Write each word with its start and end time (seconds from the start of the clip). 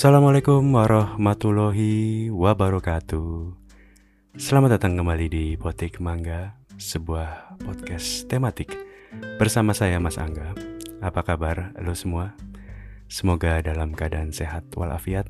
Assalamualaikum 0.00 0.64
warahmatullahi 0.80 2.32
wabarakatuh. 2.32 3.52
Selamat 4.40 4.80
datang 4.80 4.96
kembali 4.96 5.28
di 5.28 5.44
Potik 5.60 6.00
Mangga, 6.00 6.56
sebuah 6.80 7.60
podcast 7.60 8.24
tematik 8.24 8.72
bersama 9.36 9.76
saya 9.76 10.00
Mas 10.00 10.16
Angga. 10.16 10.56
Apa 11.04 11.20
kabar 11.20 11.76
lo 11.84 11.92
semua? 11.92 12.32
Semoga 13.12 13.60
dalam 13.60 13.92
keadaan 13.92 14.32
sehat 14.32 14.72
walafiat. 14.72 15.28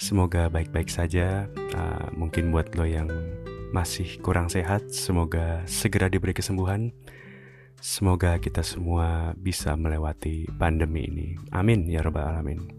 Semoga 0.00 0.48
baik-baik 0.48 0.88
saja. 0.88 1.44
Uh, 1.76 2.08
mungkin 2.16 2.48
buat 2.48 2.72
lo 2.72 2.88
yang 2.88 3.12
masih 3.76 4.16
kurang 4.24 4.48
sehat, 4.48 4.88
semoga 4.96 5.60
segera 5.68 6.08
diberi 6.08 6.32
kesembuhan. 6.32 6.88
Semoga 7.84 8.40
kita 8.40 8.64
semua 8.64 9.36
bisa 9.36 9.76
melewati 9.76 10.48
pandemi 10.56 11.04
ini. 11.04 11.28
Amin 11.52 11.84
ya 11.84 12.00
Rabbal 12.00 12.32
'Alamin. 12.32 12.77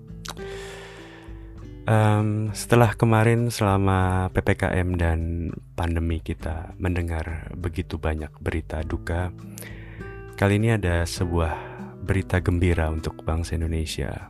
Um, 1.89 2.53
setelah 2.53 2.93
kemarin 2.93 3.49
selama 3.49 4.29
PPKM 4.29 4.93
dan 4.93 5.49
pandemi 5.73 6.21
kita 6.21 6.77
mendengar 6.77 7.49
begitu 7.57 7.97
banyak 7.97 8.29
berita 8.37 8.85
duka, 8.85 9.33
kali 10.37 10.61
ini 10.61 10.77
ada 10.77 11.01
sebuah 11.01 11.57
berita 12.05 12.45
gembira 12.45 12.93
untuk 12.93 13.25
bangsa 13.25 13.57
Indonesia. 13.57 14.29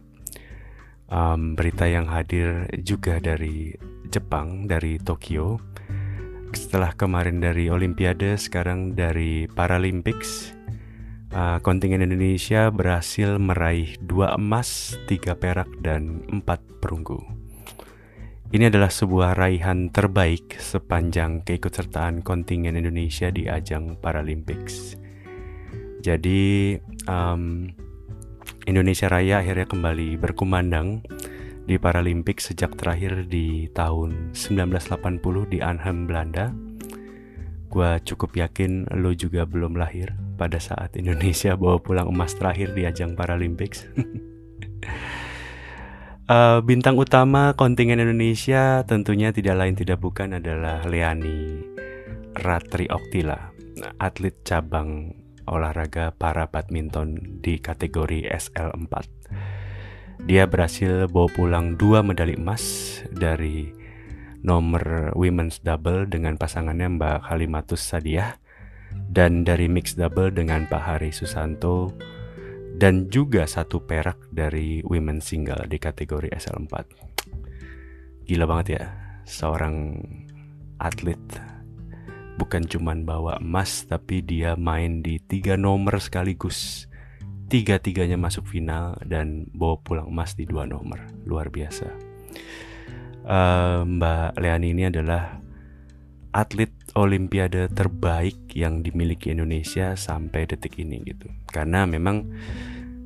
Um, 1.11 1.59
berita 1.59 1.83
yang 1.83 2.07
hadir 2.07 2.63
juga 2.79 3.19
dari 3.19 3.75
Jepang, 4.07 4.63
dari 4.71 4.95
Tokyo. 4.95 5.59
Setelah 6.55 6.95
kemarin 6.95 7.43
dari 7.43 7.67
Olimpiade, 7.67 8.39
sekarang 8.39 8.95
dari 8.95 9.51
Paralympics. 9.51 10.55
Uh, 11.35 11.59
kontingen 11.59 12.07
Indonesia 12.07 12.71
berhasil 12.71 13.35
meraih 13.35 13.99
dua 13.99 14.39
emas, 14.39 14.95
tiga 15.11 15.35
perak, 15.35 15.67
dan 15.83 16.23
empat 16.31 16.63
perunggu. 16.79 17.38
Ini 18.49 18.73
adalah 18.73 18.89
sebuah 18.89 19.37
raihan 19.37 19.93
terbaik 19.93 20.57
sepanjang 20.57 21.45
keikutsertaan 21.45 22.25
kontingen 22.25 22.73
Indonesia 22.73 23.29
di 23.29 23.45
ajang 23.45 24.01
Paralympics. 24.01 24.97
Jadi 26.01 26.73
um, 27.05 27.69
Indonesia 28.65 29.05
Raya 29.05 29.45
akhirnya 29.45 29.69
kembali 29.69 30.17
berkumandang 30.17 31.05
di 31.69 31.77
Paralympics 31.77 32.49
sejak 32.49 32.73
terakhir 32.73 33.29
di 33.29 33.69
tahun 33.69 34.33
1980 34.33 35.53
di 35.53 35.61
Arnhem, 35.61 36.09
Belanda. 36.09 36.49
Gua 37.69 38.01
cukup 38.01 38.33
yakin 38.33 38.89
lo 38.97 39.13
juga 39.13 39.45
belum 39.45 39.77
lahir 39.77 40.17
pada 40.41 40.57
saat 40.57 40.97
Indonesia 40.97 41.53
bawa 41.53 41.77
pulang 41.77 42.09
emas 42.09 42.33
terakhir 42.33 42.73
di 42.73 42.89
ajang 42.89 43.13
Paralympics. 43.13 43.85
Uh, 46.29 46.61
bintang 46.61 46.93
utama 46.93 47.57
kontingen 47.57 47.97
Indonesia 47.97 48.85
tentunya 48.85 49.33
tidak 49.33 49.65
lain 49.65 49.73
tidak 49.73 49.97
bukan 49.97 50.37
adalah 50.37 50.85
Leani 50.85 51.65
Ratri 52.37 52.85
Oktila, 52.85 53.49
atlet 53.97 54.37
cabang 54.45 55.17
olahraga 55.49 56.13
para 56.13 56.45
badminton 56.45 57.41
di 57.41 57.57
kategori 57.57 58.29
SL4. 58.29 58.93
Dia 60.29 60.45
berhasil 60.45 61.09
bawa 61.09 61.33
pulang 61.33 61.81
dua 61.81 62.05
medali 62.05 62.37
emas 62.37 62.61
dari 63.09 63.73
nomor 64.45 65.17
women's 65.17 65.57
double 65.65 66.05
dengan 66.05 66.37
pasangannya 66.37 66.93
Mbak 66.93 67.25
Halimatus 67.25 67.81
Sadiah 67.81 68.37
dan 69.09 69.41
dari 69.41 69.65
mixed 69.65 69.97
double 69.97 70.29
dengan 70.29 70.69
Pak 70.69 70.93
Hari 70.93 71.09
Susanto 71.09 71.89
dan 72.79 73.11
juga 73.11 73.43
satu 73.43 73.83
perak 73.83 74.31
dari 74.31 74.79
women 74.87 75.19
single 75.19 75.67
di 75.67 75.75
kategori 75.75 76.31
SL4. 76.31 76.75
Gila 78.23 78.45
banget 78.47 78.67
ya, 78.79 78.83
seorang 79.27 79.99
atlet 80.79 81.19
bukan 82.39 82.63
cuman 82.63 83.03
bawa 83.03 83.43
emas 83.43 83.83
tapi 83.83 84.23
dia 84.23 84.55
main 84.55 85.03
di 85.03 85.19
tiga 85.19 85.59
nomor 85.59 85.99
sekaligus. 85.99 86.87
Tiga-tiganya 87.51 88.15
masuk 88.15 88.47
final 88.47 88.95
dan 89.03 89.51
bawa 89.51 89.75
pulang 89.83 90.07
emas 90.07 90.39
di 90.39 90.47
dua 90.47 90.63
nomor. 90.63 91.03
Luar 91.27 91.51
biasa. 91.51 91.89
Uh, 93.27 93.83
Mbak 93.83 94.39
Leani 94.39 94.71
ini 94.71 94.83
adalah 94.87 95.43
atlet 96.31 96.71
olimpiade 96.93 97.69
terbaik 97.69 98.53
yang 98.53 98.81
dimiliki 98.85 99.33
Indonesia 99.33 99.93
sampai 99.93 100.49
detik 100.49 100.79
ini 100.81 101.01
gitu. 101.05 101.29
Karena 101.49 101.85
memang 101.85 102.29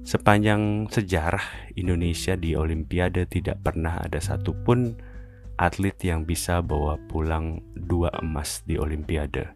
sepanjang 0.04 0.92
sejarah 0.92 1.74
Indonesia 1.80 2.36
di 2.36 2.56
olimpiade 2.56 3.28
tidak 3.28 3.64
pernah 3.64 4.00
ada 4.04 4.20
satupun 4.20 4.96
atlet 5.58 5.96
yang 6.04 6.28
bisa 6.28 6.60
bawa 6.60 7.00
pulang 7.08 7.64
dua 7.76 8.12
emas 8.20 8.64
di 8.68 8.76
olimpiade. 8.80 9.56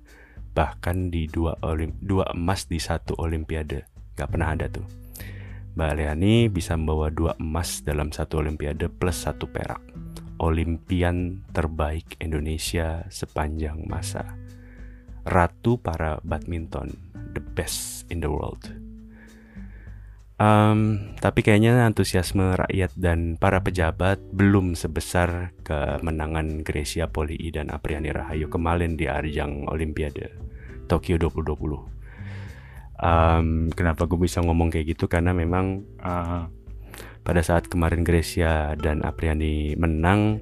Bahkan 0.57 1.13
di 1.13 1.29
dua, 1.29 1.53
olim, 1.61 1.93
dua 2.01 2.33
emas 2.33 2.65
di 2.65 2.81
satu 2.81 3.13
olimpiade. 3.21 3.85
Gak 4.17 4.33
pernah 4.33 4.57
ada 4.57 4.65
tuh. 4.65 4.85
Mbak 5.77 5.93
Leani 5.93 6.49
bisa 6.49 6.73
membawa 6.73 7.13
dua 7.13 7.37
emas 7.37 7.85
dalam 7.85 8.09
satu 8.09 8.41
olimpiade 8.41 8.89
plus 8.89 9.21
satu 9.21 9.45
perak 9.45 9.96
Olimpian 10.37 11.43
terbaik 11.49 12.17
Indonesia 12.21 13.05
sepanjang 13.09 13.85
masa. 13.89 14.37
Ratu 15.27 15.81
para 15.81 16.23
badminton, 16.23 16.95
the 17.35 17.43
best 17.43 18.07
in 18.07 18.23
the 18.23 18.31
world. 18.31 18.69
Um, 20.37 21.13
tapi 21.17 21.41
kayaknya 21.41 21.81
antusiasme 21.89 22.53
rakyat 22.53 22.93
dan 22.93 23.41
para 23.41 23.57
pejabat 23.65 24.21
belum 24.29 24.77
sebesar 24.77 25.49
kemenangan 25.65 26.61
Grecia 26.61 27.09
Poli 27.09 27.49
dan 27.49 27.73
Apriani 27.73 28.13
Rahayu 28.13 28.45
kemarin 28.45 28.93
di 28.93 29.09
ajang 29.09 29.65
Olimpiade 29.65 30.37
Tokyo 30.85 31.17
2020. 31.17 31.97
Um, 33.01 33.73
kenapa 33.73 34.05
gue 34.05 34.21
bisa 34.21 34.45
ngomong 34.45 34.69
kayak 34.69 34.93
gitu? 34.93 35.09
Karena 35.09 35.33
memang 35.33 35.81
uh, 36.05 36.45
pada 37.27 37.43
saat 37.43 37.67
kemarin 37.67 38.07
Grecia 38.07 38.79
dan 38.79 39.03
Apriani 39.03 39.75
menang, 39.75 40.39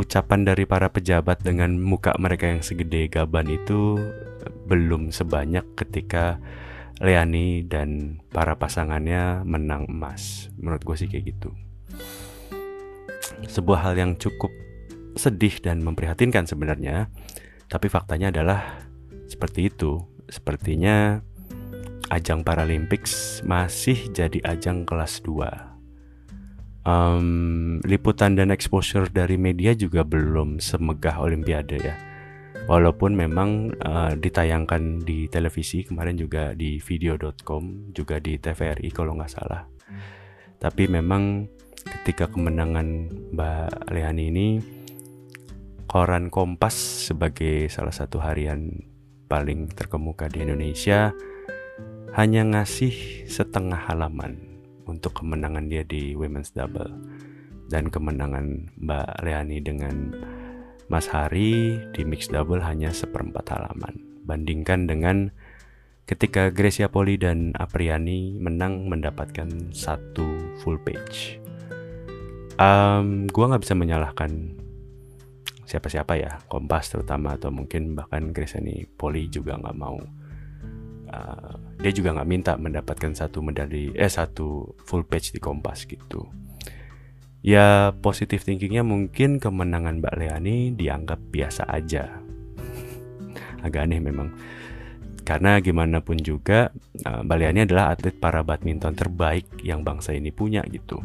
ucapan 0.00 0.48
dari 0.48 0.64
para 0.64 0.88
pejabat 0.88 1.44
dengan 1.44 1.76
muka 1.76 2.16
mereka 2.16 2.48
yang 2.48 2.64
segede 2.64 3.12
gaban 3.12 3.44
itu 3.52 4.00
belum 4.64 5.12
sebanyak 5.12 5.76
ketika 5.76 6.40
Leani 7.04 7.68
dan 7.68 8.16
para 8.32 8.56
pasangannya 8.56 9.44
menang 9.44 9.92
emas. 9.92 10.48
Menurut 10.56 10.80
gue 10.88 10.96
sih 11.04 11.08
kayak 11.12 11.36
gitu. 11.36 11.52
Sebuah 13.44 13.92
hal 13.92 14.00
yang 14.00 14.16
cukup 14.16 14.48
sedih 15.20 15.60
dan 15.60 15.84
memprihatinkan 15.84 16.48
sebenarnya, 16.48 17.12
tapi 17.68 17.92
faktanya 17.92 18.32
adalah 18.32 18.88
seperti 19.28 19.68
itu. 19.68 20.00
Sepertinya 20.32 21.20
ajang 22.08 22.40
Paralympics 22.40 23.44
masih 23.44 24.08
jadi 24.16 24.40
ajang 24.48 24.88
kelas 24.88 25.20
2 25.28 25.69
um, 26.84 27.78
liputan 27.84 28.36
dan 28.36 28.52
exposure 28.52 29.08
dari 29.10 29.36
media 29.36 29.76
juga 29.76 30.04
belum 30.04 30.62
semegah 30.62 31.20
Olimpiade 31.20 31.78
ya. 31.80 31.96
Walaupun 32.70 33.16
memang 33.16 33.74
uh, 33.82 34.14
ditayangkan 34.14 35.02
di 35.02 35.26
televisi 35.26 35.82
kemarin 35.82 36.14
juga 36.14 36.54
di 36.54 36.78
video.com 36.78 37.90
juga 37.90 38.22
di 38.22 38.38
TVRI 38.38 38.88
kalau 38.94 39.18
nggak 39.18 39.32
salah. 39.32 39.66
Tapi 40.60 40.86
memang 40.86 41.48
ketika 41.80 42.28
kemenangan 42.28 43.08
Mbak 43.32 43.90
Leani 43.90 44.24
ini 44.28 44.48
koran 45.88 46.28
Kompas 46.28 46.76
sebagai 47.10 47.66
salah 47.72 47.90
satu 47.90 48.20
harian 48.22 48.70
paling 49.26 49.72
terkemuka 49.72 50.28
di 50.28 50.44
Indonesia 50.44 51.10
hanya 52.14 52.44
ngasih 52.44 53.24
setengah 53.26 53.88
halaman 53.88 54.49
untuk 54.90 55.22
kemenangan 55.22 55.70
dia 55.70 55.86
di 55.86 56.18
women's 56.18 56.50
double 56.50 56.90
dan 57.70 57.86
kemenangan 57.86 58.74
Mbak 58.82 59.08
Leani 59.22 59.58
dengan 59.62 59.96
Mas 60.90 61.06
Hari 61.06 61.78
di 61.94 62.02
mixed 62.02 62.34
double 62.34 62.58
hanya 62.58 62.90
seperempat 62.90 63.46
halaman. 63.54 64.02
Bandingkan 64.26 64.90
dengan 64.90 65.30
ketika 66.10 66.50
Gracia 66.50 66.90
Poli 66.90 67.14
dan 67.14 67.54
Apriani 67.54 68.34
menang 68.34 68.90
mendapatkan 68.90 69.70
satu 69.70 70.58
full 70.58 70.82
page. 70.82 71.38
Um, 72.58 73.30
gua 73.30 73.54
nggak 73.54 73.62
bisa 73.62 73.78
menyalahkan 73.78 74.58
siapa-siapa 75.70 76.18
ya, 76.18 76.42
Kompas 76.50 76.90
terutama 76.90 77.38
atau 77.38 77.54
mungkin 77.54 77.94
bahkan 77.94 78.34
Gracia 78.34 78.58
Poli 78.98 79.30
juga 79.30 79.54
nggak 79.54 79.78
mau 79.78 80.02
uh, 81.14 81.54
dia 81.80 81.92
juga 81.96 82.12
nggak 82.12 82.28
minta 82.28 82.52
mendapatkan 82.60 83.16
satu 83.16 83.40
medali 83.40 83.88
eh 83.96 84.12
satu 84.12 84.76
full 84.84 85.08
page 85.08 85.32
di 85.32 85.40
Kompas 85.40 85.88
gitu. 85.88 86.28
Ya 87.40 87.96
positif 88.04 88.44
thinkingnya 88.44 88.84
mungkin 88.84 89.40
kemenangan 89.40 90.04
Mbak 90.04 90.14
Leani 90.20 90.76
dianggap 90.76 91.16
biasa 91.32 91.64
aja. 91.72 92.20
Agak 93.64 93.88
aneh 93.88 93.96
memang. 93.96 94.28
Karena 95.24 95.56
gimana 95.64 96.04
pun 96.04 96.20
juga 96.20 96.68
uh, 97.08 97.24
Mbak 97.24 97.38
Leani 97.40 97.60
adalah 97.64 97.96
atlet 97.96 98.12
para 98.12 98.44
badminton 98.44 98.92
terbaik 98.92 99.48
yang 99.64 99.80
bangsa 99.80 100.12
ini 100.12 100.28
punya 100.28 100.60
gitu. 100.68 101.00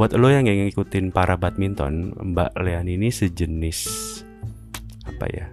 Buat 0.00 0.16
lo 0.16 0.32
yang 0.32 0.48
ngikutin 0.48 1.12
para 1.12 1.36
badminton 1.36 2.16
Mbak 2.32 2.56
Lean 2.64 2.88
ini 2.88 3.12
sejenis 3.12 3.84
apa 5.04 5.28
ya? 5.28 5.46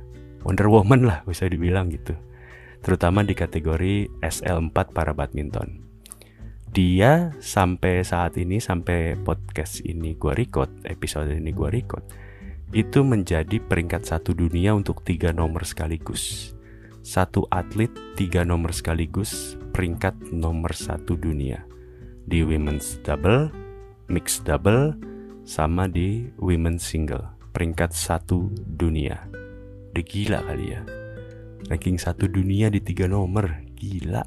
Wonder 0.48 0.72
Woman 0.72 1.04
lah 1.04 1.20
bisa 1.28 1.52
dibilang 1.52 1.92
gitu 1.92 2.16
terutama 2.82 3.22
di 3.22 3.38
kategori 3.38 4.10
SL4 4.22 4.78
para 4.94 5.14
badminton 5.14 5.82
dia 6.72 7.36
sampai 7.44 8.02
saat 8.02 8.40
ini 8.40 8.58
sampai 8.58 9.20
podcast 9.22 9.84
ini 9.86 10.16
gue 10.16 10.34
record 10.34 10.72
episode 10.88 11.32
ini 11.32 11.52
gue 11.52 11.70
record 11.70 12.04
itu 12.72 13.04
menjadi 13.04 13.60
peringkat 13.60 14.08
satu 14.08 14.32
dunia 14.32 14.72
untuk 14.72 15.04
tiga 15.04 15.36
nomor 15.36 15.68
sekaligus 15.68 16.56
satu 17.02 17.50
atlet 17.50 17.92
tiga 18.16 18.48
nomor 18.48 18.72
sekaligus 18.72 19.60
peringkat 19.76 20.16
nomor 20.32 20.72
satu 20.72 21.18
dunia 21.18 21.66
di 22.32 22.46
women's 22.46 23.02
double, 23.02 23.50
mixed 24.08 24.46
double, 24.46 24.94
sama 25.44 25.90
di 25.90 26.30
women's 26.38 26.86
single 26.86 27.26
peringkat 27.52 27.92
satu 27.92 28.48
dunia. 28.56 29.28
Udah 29.92 30.06
gila 30.08 30.40
kali 30.48 30.66
ya. 30.72 31.01
Ranking 31.70 32.02
satu 32.02 32.26
dunia 32.26 32.72
di 32.72 32.82
tiga 32.82 33.06
nomor, 33.06 33.62
gila. 33.78 34.26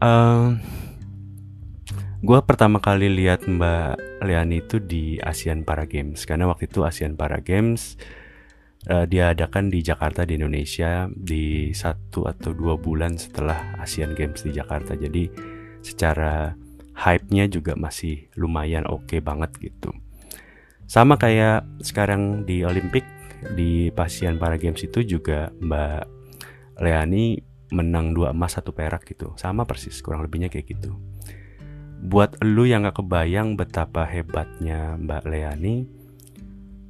Um, 0.00 0.56
gue 2.24 2.40
pertama 2.46 2.80
kali 2.80 3.12
lihat 3.12 3.44
Mbak 3.44 4.24
Leani 4.24 4.64
itu 4.64 4.80
di 4.80 5.20
ASEAN 5.20 5.68
Para 5.68 5.84
Games 5.84 6.24
karena 6.24 6.48
waktu 6.48 6.72
itu 6.72 6.84
ASEAN 6.84 7.20
Para 7.20 7.44
Games 7.44 8.00
uh, 8.88 9.04
diadakan 9.04 9.68
di 9.68 9.84
Jakarta 9.84 10.24
di 10.24 10.40
Indonesia 10.40 11.10
di 11.12 11.74
satu 11.76 12.24
atau 12.24 12.56
dua 12.56 12.80
bulan 12.80 13.20
setelah 13.20 13.76
Asian 13.82 14.16
Games 14.16 14.40
di 14.40 14.56
Jakarta. 14.56 14.96
Jadi 14.96 15.28
secara 15.84 16.54
hype-nya 16.96 17.48
juga 17.48 17.76
masih 17.76 18.28
lumayan 18.36 18.88
oke 18.88 19.04
okay 19.08 19.20
banget 19.20 19.52
gitu. 19.60 19.92
Sama 20.88 21.20
kayak 21.20 21.64
sekarang 21.84 22.44
di 22.48 22.64
Olimpik 22.64 23.04
di 23.56 23.88
Pasian 23.90 24.36
Para 24.36 24.60
Games 24.60 24.80
itu 24.84 25.00
juga 25.04 25.48
Mbak 25.60 26.02
Leani 26.80 27.40
menang 27.70 28.12
dua 28.12 28.34
emas 28.34 28.58
satu 28.58 28.74
perak 28.74 29.06
gitu. 29.06 29.32
Sama 29.38 29.64
persis 29.64 29.98
kurang 30.02 30.26
lebihnya 30.26 30.50
kayak 30.50 30.76
gitu. 30.76 30.92
Buat 32.00 32.40
lu 32.40 32.64
yang 32.64 32.88
gak 32.88 33.04
kebayang 33.04 33.60
betapa 33.60 34.08
hebatnya 34.08 34.96
Mbak 34.96 35.22
Leani, 35.28 35.84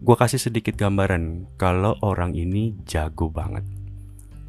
gue 0.01 0.17
kasih 0.17 0.39
sedikit 0.39 0.79
gambaran 0.79 1.51
kalau 1.59 1.99
orang 2.01 2.39
ini 2.39 2.79
jago 2.87 3.27
banget. 3.27 3.67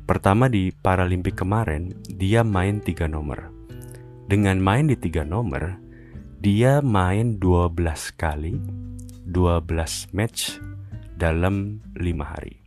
Pertama 0.06 0.52
di 0.52 0.70
Paralimpik 0.70 1.42
kemarin, 1.42 1.96
dia 2.06 2.46
main 2.46 2.78
tiga 2.84 3.10
nomor. 3.10 3.50
Dengan 4.30 4.62
main 4.62 4.86
di 4.86 4.96
tiga 4.96 5.26
nomor, 5.26 5.82
dia 6.42 6.80
main 6.84 7.42
12 7.42 7.74
kali, 8.18 8.56
12 9.26 10.14
match 10.14 10.62
dalam 11.22 11.78
lima 11.94 12.26
hari. 12.26 12.58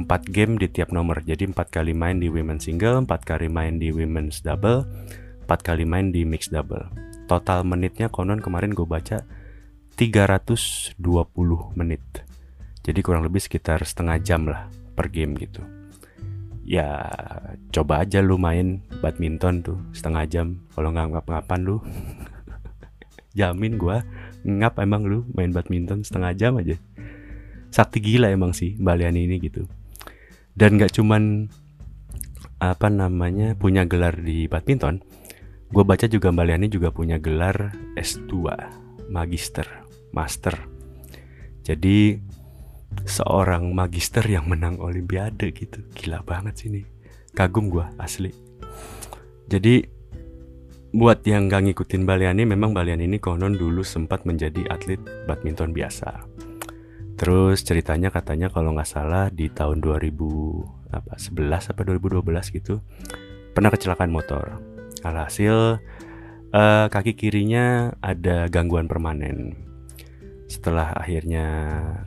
4 0.00 0.08
game 0.32 0.56
di 0.56 0.64
tiap 0.72 0.96
nomor, 0.96 1.20
jadi 1.20 1.44
4 1.44 1.52
kali 1.68 1.92
main 1.92 2.16
di 2.16 2.32
women's 2.32 2.64
single, 2.64 3.04
4 3.04 3.20
kali 3.20 3.52
main 3.52 3.76
di 3.76 3.92
women's 3.92 4.40
double, 4.40 4.88
4 5.44 5.60
kali 5.60 5.84
main 5.84 6.08
di 6.08 6.24
mixed 6.24 6.56
double. 6.56 6.88
Total 7.28 7.60
menitnya 7.60 8.08
konon 8.08 8.40
kemarin 8.40 8.72
gue 8.72 8.88
baca 8.88 9.28
320 10.00 10.96
menit. 11.76 12.00
Jadi 12.80 13.00
kurang 13.04 13.28
lebih 13.28 13.44
sekitar 13.44 13.84
setengah 13.84 14.16
jam 14.24 14.48
lah 14.48 14.72
per 14.96 15.12
game 15.12 15.36
gitu. 15.36 15.60
Ya 16.64 17.12
coba 17.76 18.00
aja 18.00 18.24
lu 18.24 18.40
main 18.40 18.80
badminton 19.04 19.60
tuh 19.60 19.78
setengah 19.92 20.24
jam 20.24 20.46
kalau 20.72 20.96
nggak 20.96 21.12
ngap-ngapan 21.12 21.60
lu. 21.60 21.76
Jamin 23.38 23.76
gua 23.76 24.00
ngap 24.48 24.80
emang 24.80 25.04
lu 25.04 25.28
main 25.36 25.52
badminton 25.52 26.00
setengah 26.02 26.32
jam 26.32 26.56
aja. 26.56 26.80
Sakti 27.70 28.02
gila 28.02 28.30
emang 28.30 28.50
sih 28.50 28.74
Balian 28.78 29.14
ini 29.14 29.38
gitu. 29.38 29.66
Dan 30.54 30.76
nggak 30.76 30.94
cuman 30.98 31.46
apa 32.60 32.92
namanya 32.92 33.56
punya 33.56 33.88
gelar 33.88 34.20
di 34.20 34.44
badminton, 34.44 35.00
gue 35.72 35.84
baca 35.86 36.04
juga 36.04 36.28
Mbak 36.28 36.44
Liani 36.44 36.68
juga 36.68 36.92
punya 36.92 37.16
gelar 37.16 37.72
S2 37.96 38.44
Magister 39.08 39.80
master. 40.12 40.54
Jadi 41.62 42.18
seorang 43.06 43.70
magister 43.70 44.26
yang 44.26 44.50
menang 44.50 44.82
olimpiade 44.82 45.54
gitu. 45.54 45.82
Gila 45.94 46.26
banget 46.26 46.54
sih 46.58 46.68
ini. 46.68 46.82
Kagum 47.30 47.70
gue 47.70 47.86
asli. 48.02 48.34
Jadi 49.46 49.86
buat 50.90 51.22
yang 51.22 51.46
gak 51.46 51.70
ngikutin 51.70 52.02
Baliani 52.02 52.42
memang 52.42 52.74
Baliani 52.74 53.06
ini 53.06 53.22
konon 53.22 53.54
dulu 53.54 53.86
sempat 53.86 54.26
menjadi 54.26 54.66
atlet 54.66 54.98
badminton 55.30 55.70
biasa. 55.70 56.26
Terus 57.20 57.60
ceritanya 57.60 58.08
katanya 58.08 58.48
kalau 58.48 58.72
nggak 58.72 58.88
salah 58.88 59.28
di 59.28 59.52
tahun 59.52 59.84
2000 59.84 60.08
apa 60.88 61.20
11 61.20 61.76
apa 61.76 61.80
2012 61.84 62.56
gitu 62.56 62.80
pernah 63.52 63.68
kecelakaan 63.68 64.08
motor. 64.08 64.56
Alhasil 65.04 65.84
uh, 66.56 66.86
kaki 66.88 67.12
kirinya 67.12 67.92
ada 68.00 68.48
gangguan 68.48 68.88
permanen. 68.88 69.52
Setelah 70.48 70.96
akhirnya 70.96 71.46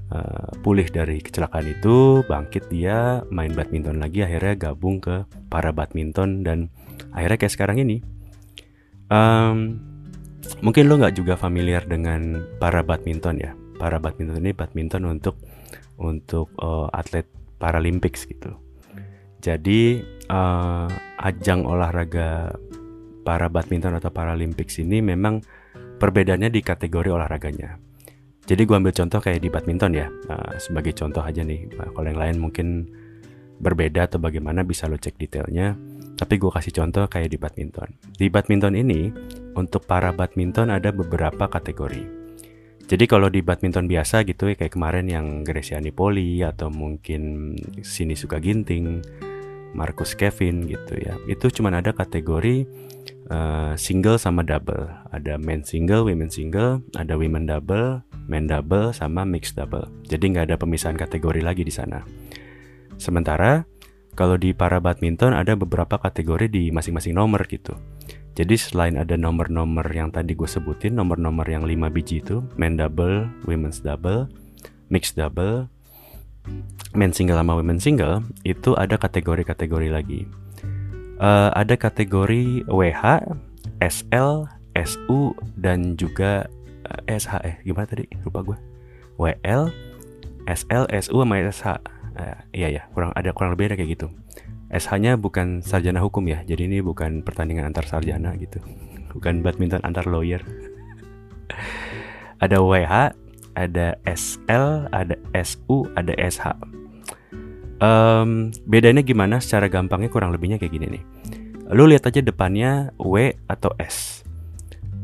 uh, 0.10 0.50
pulih 0.66 0.90
dari 0.90 1.22
kecelakaan 1.22 1.78
itu 1.78 2.26
bangkit 2.26 2.74
dia 2.74 3.22
main 3.30 3.54
badminton 3.54 4.02
lagi 4.02 4.26
akhirnya 4.26 4.58
gabung 4.58 4.98
ke 4.98 5.30
para 5.54 5.70
badminton 5.70 6.42
dan 6.42 6.74
akhirnya 7.14 7.38
kayak 7.38 7.54
sekarang 7.54 7.78
ini. 7.86 8.02
Um, 9.14 9.78
mungkin 10.66 10.90
lo 10.90 10.98
nggak 10.98 11.22
juga 11.22 11.38
familiar 11.38 11.86
dengan 11.86 12.50
para 12.58 12.82
badminton 12.82 13.38
ya 13.38 13.54
para 13.78 13.98
badminton 13.98 14.42
ini 14.42 14.52
badminton 14.54 15.04
untuk 15.10 15.38
untuk 16.00 16.52
uh, 16.60 16.90
atlet 16.94 17.26
Paralympics 17.58 18.28
gitu 18.28 18.54
jadi 19.44 20.04
uh, 20.32 20.88
ajang 21.20 21.68
olahraga 21.68 22.56
para 23.24 23.48
badminton 23.48 23.96
atau 24.00 24.12
Paralympics 24.12 24.80
ini 24.84 25.00
memang 25.00 25.44
perbedaannya 26.00 26.52
di 26.52 26.62
kategori 26.64 27.10
olahraganya 27.12 27.80
jadi 28.44 28.68
gue 28.68 28.76
ambil 28.76 28.92
contoh 28.92 29.24
kayak 29.24 29.40
di 29.40 29.48
badminton 29.48 29.92
ya, 29.96 30.12
uh, 30.28 30.60
sebagai 30.60 30.92
contoh 30.92 31.24
aja 31.24 31.48
nih. 31.48 31.64
Uh, 31.80 31.90
kalau 31.96 32.08
yang 32.12 32.20
lain 32.20 32.38
mungkin 32.44 32.68
berbeda 33.64 34.12
atau 34.12 34.20
bagaimana 34.20 34.68
bisa 34.68 34.92
lo 34.92 35.00
cek 35.00 35.16
detailnya. 35.16 35.80
Tapi 36.20 36.36
gue 36.36 36.52
kasih 36.52 36.76
contoh 36.76 37.08
kayak 37.08 37.32
di 37.32 37.40
badminton. 37.40 37.90
Di 38.20 38.28
badminton 38.28 38.76
ini, 38.76 39.10
untuk 39.56 39.88
para 39.88 40.12
badminton 40.12 40.76
ada 40.76 40.92
beberapa 40.92 41.48
kategori. 41.48 42.23
Jadi 42.84 43.08
kalau 43.08 43.32
di 43.32 43.40
badminton 43.40 43.88
biasa 43.88 44.28
gitu 44.28 44.52
ya 44.52 44.56
kayak 44.60 44.76
kemarin 44.76 45.08
yang 45.08 45.42
Grecia 45.48 45.80
Nipoli 45.80 46.44
atau 46.44 46.68
mungkin 46.68 47.56
Sini 47.80 48.14
Suka 48.14 48.44
Ginting, 48.44 49.00
Marcus 49.74 50.14
Kevin 50.14 50.68
gitu 50.68 51.00
ya. 51.00 51.16
Itu 51.26 51.48
cuma 51.50 51.72
ada 51.74 51.96
kategori 51.96 52.68
uh, 53.32 53.74
single 53.80 54.20
sama 54.20 54.44
double. 54.44 54.92
Ada 55.16 55.40
men 55.40 55.64
single, 55.64 56.06
women 56.06 56.30
single, 56.30 56.84
ada 56.94 57.16
women 57.16 57.48
double, 57.48 58.04
men 58.28 58.52
double 58.52 58.92
sama 58.92 59.24
mixed 59.24 59.56
double. 59.56 59.88
Jadi 60.06 60.36
nggak 60.36 60.54
ada 60.54 60.58
pemisahan 60.60 61.00
kategori 61.00 61.42
lagi 61.42 61.64
di 61.64 61.74
sana. 61.74 62.04
Sementara 63.00 63.66
kalau 64.14 64.38
di 64.38 64.54
para 64.54 64.78
badminton 64.78 65.34
ada 65.34 65.58
beberapa 65.58 65.98
kategori 65.98 66.46
di 66.52 66.64
masing-masing 66.70 67.18
nomor 67.18 67.48
gitu. 67.50 67.74
Jadi 68.34 68.56
selain 68.58 68.98
ada 68.98 69.14
nomor-nomor 69.14 69.86
yang 69.94 70.10
tadi 70.10 70.34
gue 70.34 70.50
sebutin, 70.50 70.98
nomor-nomor 70.98 71.46
yang 71.46 71.70
5 71.70 71.94
biji 71.94 72.26
itu, 72.26 72.42
men 72.58 72.74
double, 72.74 73.30
women's 73.46 73.78
double, 73.78 74.26
mixed 74.90 75.14
double, 75.14 75.70
men 76.98 77.14
single 77.14 77.38
sama 77.38 77.54
women 77.54 77.78
single, 77.78 78.26
itu 78.42 78.74
ada 78.74 78.98
kategori-kategori 78.98 79.90
lagi. 79.94 80.26
Uh, 81.22 81.54
ada 81.54 81.78
kategori 81.78 82.66
WH, 82.66 83.22
SL, 83.86 84.50
SU, 84.74 85.38
dan 85.62 85.94
juga 85.94 86.50
Eh, 86.84 87.16
SH 87.16 87.34
eh 87.48 87.56
gimana 87.64 87.88
tadi? 87.88 88.04
Lupa 88.28 88.44
gue 88.44 88.58
WL 89.16 89.72
SL 90.44 90.84
SU 90.92 91.16
sama 91.16 91.40
SH 91.40 91.66
uh, 92.20 92.38
iya 92.52 92.68
ya 92.68 92.82
kurang 92.92 93.16
ada 93.16 93.32
kurang 93.32 93.56
lebih 93.56 93.72
ada 93.72 93.76
kayak 93.80 93.96
gitu 93.96 94.08
SH-nya 94.74 95.22
bukan 95.22 95.62
sarjana 95.62 96.02
hukum 96.02 96.26
ya 96.26 96.42
jadi 96.44 96.66
ini 96.66 96.82
bukan 96.82 97.22
pertandingan 97.22 97.70
antar 97.70 97.86
sarjana 97.86 98.34
gitu. 98.42 98.58
Bukan 99.14 99.46
badminton 99.46 99.86
antar 99.86 100.10
lawyer. 100.10 100.42
Ada 102.42 102.60
WH 102.60 103.14
ada 103.54 103.96
SL 104.10 104.90
ada 104.90 105.16
SU 105.38 105.86
ada 105.94 106.18
SH 106.18 106.58
um, 107.84 108.50
bedanya 108.64 109.04
gimana? 109.04 109.44
Secara 109.44 109.68
gampangnya 109.68 110.08
kurang 110.08 110.32
lebihnya 110.32 110.58
kayak 110.58 110.74
gini 110.74 110.88
nih. 111.00 111.04
Lu 111.76 111.88
lihat 111.88 112.08
aja 112.08 112.24
depannya 112.24 112.96
W 113.00 113.36
atau 113.52 113.72
S. 113.80 114.24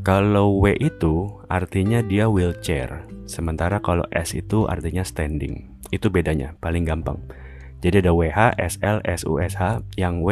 Kalau 0.00 0.64
W 0.64 0.72
itu 0.80 1.28
artinya 1.52 2.00
dia 2.00 2.24
wheelchair, 2.24 3.04
sementara 3.28 3.84
kalau 3.84 4.08
S 4.08 4.32
itu 4.32 4.64
artinya 4.64 5.04
standing. 5.04 5.68
Itu 5.92 6.08
bedanya, 6.08 6.56
paling 6.62 6.88
gampang. 6.88 7.20
Jadi 7.80 8.04
ada 8.04 8.12
WH, 8.12 8.60
SL, 8.60 9.00
SU, 9.20 9.32
SH. 9.40 9.62
Yang 9.96 10.14
W 10.20 10.28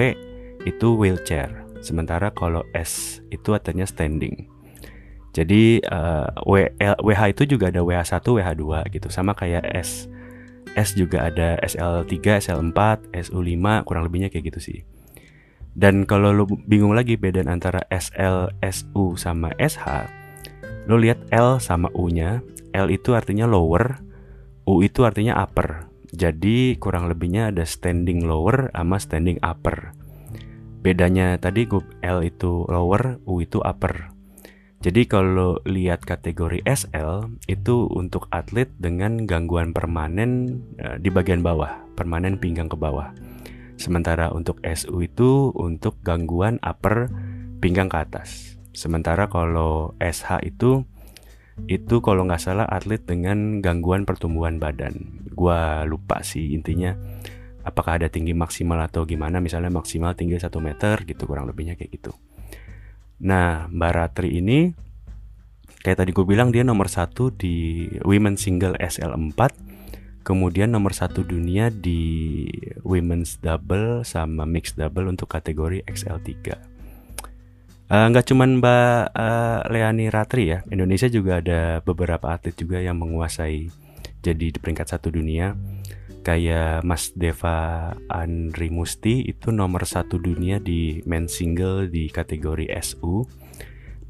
itu 0.69 0.89
wheelchair, 0.95 1.49
sementara 1.81 2.29
kalau 2.33 2.61
S 2.77 3.25
itu 3.33 3.57
artinya 3.57 3.89
standing. 3.89 4.49
Jadi 5.33 5.81
uh, 5.87 6.29
WH 7.05 7.23
itu 7.37 7.57
juga 7.57 7.71
ada 7.73 7.81
WH1, 7.81 8.25
WH2 8.25 8.65
gitu. 8.93 9.09
Sama 9.09 9.33
kayak 9.33 9.65
S 9.73 10.09
S 10.79 10.95
juga 10.95 11.27
ada 11.27 11.59
SL3, 11.67 12.45
SL4, 12.45 12.79
SU5, 13.11 13.59
kurang 13.83 14.05
lebihnya 14.07 14.31
kayak 14.31 14.55
gitu 14.55 14.61
sih. 14.61 14.79
Dan 15.79 16.07
kalau 16.07 16.35
lo 16.35 16.45
bingung 16.67 16.95
lagi 16.95 17.15
beda 17.19 17.47
antara 17.47 17.83
SL, 17.91 18.51
SU 18.63 19.15
sama 19.19 19.55
SH, 19.59 20.11
lo 20.91 20.99
lihat 20.99 21.19
L 21.35 21.63
sama 21.63 21.91
U-nya. 21.95 22.43
L 22.75 22.93
itu 22.93 23.15
artinya 23.17 23.49
lower, 23.49 23.99
U 24.69 24.85
itu 24.85 25.03
artinya 25.03 25.39
upper. 25.41 25.88
Jadi 26.13 26.81
kurang 26.81 27.09
lebihnya 27.13 27.53
ada 27.53 27.69
standing 27.69 28.25
lower 28.25 28.73
sama 28.73 28.97
standing 28.97 29.37
upper. 29.45 29.93
Bedanya 30.81 31.37
tadi 31.37 31.69
L 32.01 32.25
itu 32.25 32.65
lower, 32.71 33.21
U 33.29 33.45
itu 33.45 33.61
upper. 33.61 34.15
Jadi 34.79 35.11
kalau 35.11 35.59
lihat 35.67 36.07
kategori 36.07 36.63
SL 36.63 37.35
itu 37.51 37.91
untuk 37.91 38.31
atlet 38.31 38.71
dengan 38.79 39.27
gangguan 39.27 39.75
permanen 39.75 40.63
uh, 40.79 40.95
di 41.03 41.11
bagian 41.11 41.43
bawah, 41.43 41.83
permanen 41.99 42.39
pinggang 42.39 42.71
ke 42.71 42.79
bawah. 42.79 43.11
Sementara 43.75 44.31
untuk 44.31 44.63
SU 44.63 45.03
itu 45.03 45.51
untuk 45.59 45.99
gangguan 46.07 46.63
upper 46.63 47.11
pinggang 47.59 47.91
ke 47.91 47.99
atas. 47.99 48.55
Sementara 48.71 49.27
kalau 49.27 49.99
SH 49.99 50.47
itu 50.47 50.87
itu 51.67 51.99
kalau 51.99 52.23
nggak 52.29 52.39
salah 52.39 52.67
atlet 52.69 53.03
dengan 53.03 53.59
gangguan 53.59 54.07
pertumbuhan 54.07 54.63
badan. 54.63 55.25
Gua 55.35 55.83
lupa 55.83 56.23
sih 56.23 56.55
intinya 56.55 56.95
apakah 57.67 57.99
ada 57.99 58.09
tinggi 58.09 58.33
maksimal 58.33 58.79
atau 58.81 59.05
gimana 59.05 59.43
misalnya 59.43 59.69
maksimal 59.69 60.15
tinggi 60.15 60.41
1 60.41 60.49
meter 60.63 61.05
gitu 61.05 61.27
kurang 61.27 61.51
lebihnya 61.51 61.75
kayak 61.75 62.01
gitu. 62.01 62.13
Nah, 63.19 63.67
Mbak 63.67 63.93
Ratri 63.93 64.39
ini 64.39 64.71
kayak 65.83 66.05
tadi 66.05 66.11
gue 66.15 66.27
bilang 66.27 66.55
dia 66.55 66.63
nomor 66.67 66.91
satu 66.91 67.31
di 67.35 67.87
women 68.03 68.35
single 68.35 68.75
SL4 68.79 69.41
kemudian 70.27 70.69
nomor 70.69 70.93
satu 70.93 71.25
dunia 71.25 71.73
di 71.73 72.45
women's 72.85 73.41
double 73.41 74.05
sama 74.05 74.45
mixed 74.45 74.77
double 74.77 75.09
untuk 75.09 75.31
kategori 75.31 75.87
XL3 75.89 76.29
eh, 76.29 76.61
nggak 77.89 78.25
uh, 78.25 78.29
cuman 78.29 78.61
Mbak 78.61 79.01
uh, 79.17 79.61
Leani 79.73 80.13
Ratri 80.13 80.53
ya 80.53 80.61
Indonesia 80.69 81.09
juga 81.09 81.41
ada 81.41 81.81
beberapa 81.81 82.29
atlet 82.37 82.53
juga 82.53 82.85
yang 82.85 83.01
menguasai 83.01 83.73
jadi 84.21 84.47
di 84.53 84.59
peringkat 84.61 84.93
satu 84.93 85.09
dunia 85.09 85.57
kayak 86.21 86.85
Mas 86.85 87.17
Deva 87.17 87.97
Andri 88.13 88.69
Musti 88.69 89.25
itu 89.25 89.49
nomor 89.49 89.89
satu 89.89 90.21
dunia 90.21 90.61
di 90.61 91.01
men 91.09 91.25
single 91.25 91.89
di 91.89 92.13
kategori 92.13 92.69
SU 92.85 93.25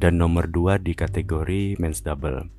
dan 0.03 0.19
nomor 0.19 0.51
dua 0.51 0.83
di 0.83 0.99
kategori 0.99 1.79
men's 1.79 2.03
double. 2.03 2.51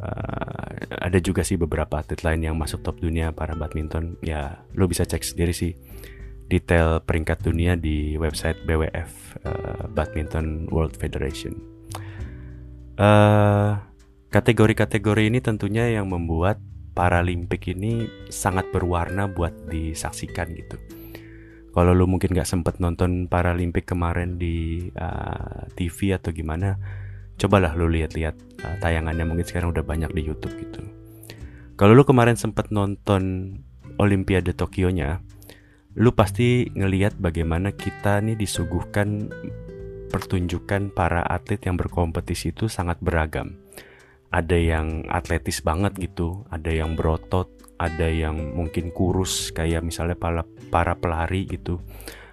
Uh, 0.00 0.68
ada 1.00 1.16
juga 1.20 1.44
sih 1.44 1.60
beberapa 1.60 2.00
atlet 2.00 2.20
lain 2.24 2.52
yang 2.52 2.56
masuk 2.56 2.84
top 2.84 3.00
dunia 3.00 3.32
para 3.32 3.52
badminton. 3.56 4.20
Ya, 4.20 4.64
lo 4.76 4.84
bisa 4.84 5.04
cek 5.08 5.24
sendiri 5.24 5.56
sih 5.56 5.72
detail 6.50 6.98
peringkat 7.06 7.46
dunia 7.46 7.78
di 7.78 8.18
website 8.18 8.58
BWF 8.66 9.38
uh, 9.46 9.86
Badminton 9.94 10.66
World 10.74 10.98
Federation. 10.98 11.54
Uh, 12.98 13.78
kategori-kategori 14.34 15.30
ini 15.30 15.38
tentunya 15.38 15.88
yang 15.88 16.10
membuat 16.10 16.58
Paralimpik 16.90 17.70
ini 17.70 18.10
sangat 18.28 18.66
berwarna 18.74 19.30
buat 19.30 19.54
disaksikan 19.70 20.52
gitu. 20.58 20.76
Kalau 21.70 21.94
lu 21.94 22.10
mungkin 22.10 22.34
gak 22.34 22.50
sempet 22.50 22.82
nonton 22.82 23.30
Paralimpik 23.30 23.86
kemarin 23.86 24.36
di 24.36 24.90
uh, 24.98 25.70
TV 25.78 26.18
atau 26.18 26.34
gimana, 26.34 26.74
cobalah 27.38 27.78
lu 27.78 27.86
lihat-lihat 27.86 28.34
uh, 28.66 28.76
tayangannya 28.82 29.22
mungkin 29.22 29.46
sekarang 29.46 29.70
udah 29.70 29.86
banyak 29.86 30.10
di 30.10 30.22
YouTube 30.26 30.52
gitu. 30.58 30.82
Kalau 31.78 31.94
lu 31.94 32.02
kemarin 32.02 32.34
sempet 32.34 32.74
nonton 32.74 33.54
Olimpiade 33.96 34.52
Tokyo-nya, 34.52 35.22
lu 35.98 36.14
pasti 36.14 36.70
ngeliat 36.70 37.18
bagaimana 37.18 37.74
kita 37.74 38.22
nih 38.22 38.38
disuguhkan 38.38 39.30
pertunjukan 40.10 40.90
para 40.94 41.22
atlet 41.22 41.62
yang 41.66 41.78
berkompetisi 41.78 42.54
itu 42.54 42.70
sangat 42.70 42.98
beragam 43.02 43.58
ada 44.30 44.54
yang 44.54 45.04
atletis 45.10 45.58
banget 45.60 45.98
gitu, 45.98 46.46
ada 46.54 46.70
yang 46.70 46.94
berotot, 46.94 47.50
ada 47.82 48.06
yang 48.06 48.54
mungkin 48.54 48.94
kurus 48.94 49.50
kayak 49.50 49.82
misalnya 49.82 50.14
para 50.14 50.46
para 50.70 50.94
pelari 50.94 51.50
gitu. 51.50 51.82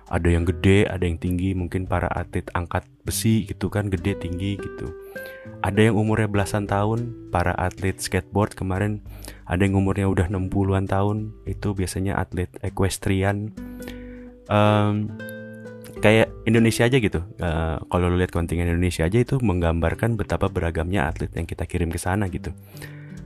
Ada 0.07 0.27
yang 0.31 0.47
gede, 0.47 0.87
ada 0.87 1.03
yang 1.03 1.19
tinggi, 1.19 1.51
mungkin 1.51 1.83
para 1.83 2.07
atlet 2.07 2.47
angkat 2.55 2.87
besi 3.03 3.43
gitu 3.43 3.67
kan, 3.67 3.91
gede 3.91 4.15
tinggi 4.15 4.55
gitu. 4.55 4.87
Ada 5.59 5.91
yang 5.91 5.99
umurnya 5.99 6.31
belasan 6.31 6.63
tahun, 6.63 7.31
para 7.31 7.51
atlet 7.55 7.99
skateboard 7.99 8.55
kemarin 8.55 9.03
ada 9.47 9.63
yang 9.63 9.79
umurnya 9.79 10.11
udah 10.11 10.27
60-an 10.27 10.91
tahun, 10.91 11.31
itu 11.47 11.71
biasanya 11.71 12.19
atlet 12.19 12.51
equestrian. 12.59 13.55
Um, 14.51 15.07
kayak 16.03 16.27
Indonesia 16.43 16.83
aja 16.83 16.99
gitu. 16.99 17.23
Uh, 17.39 17.79
kalau 17.87 18.11
lu 18.11 18.19
lihat 18.19 18.35
kontingen 18.35 18.67
Indonesia 18.67 19.07
aja 19.07 19.17
itu 19.23 19.39
menggambarkan 19.39 20.19
betapa 20.19 20.51
beragamnya 20.51 21.07
atlet 21.07 21.31
yang 21.31 21.47
kita 21.47 21.63
kirim 21.63 21.87
ke 21.87 21.99
sana 21.99 22.27
gitu. 22.27 22.51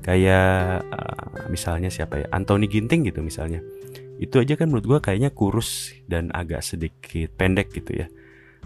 Kayak 0.06 0.86
uh, 0.94 1.50
misalnya 1.50 1.90
siapa 1.90 2.22
ya? 2.22 2.28
Anthony 2.30 2.70
Ginting 2.70 3.02
gitu 3.06 3.26
misalnya. 3.26 3.66
Itu 4.22 4.38
aja 4.38 4.54
kan 4.54 4.70
menurut 4.70 4.86
gua 4.86 5.00
kayaknya 5.02 5.34
kurus 5.34 5.92
dan 6.06 6.30
agak 6.32 6.62
sedikit 6.62 7.34
pendek 7.36 7.74
gitu 7.74 8.06
ya. 8.06 8.08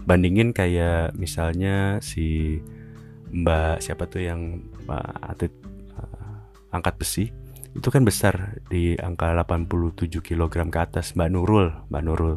Bandingin 0.04 0.52
kayak 0.52 1.16
misalnya 1.16 1.98
si 2.04 2.60
Mbak 3.32 3.80
siapa 3.80 4.04
tuh 4.06 4.22
yang 4.22 4.60
atlet 5.24 5.50
uh, 5.96 6.46
angkat 6.70 6.94
besi 7.00 7.24
itu 7.76 7.88
kan 7.92 8.04
besar 8.04 8.60
di 8.70 8.96
angka 8.96 9.32
87 9.36 10.20
kg 10.20 10.48
ke 10.48 10.78
atas 10.80 11.12
Mbak 11.12 11.28
Nurul, 11.32 11.68
Mbak 11.90 12.02
Nurul 12.04 12.36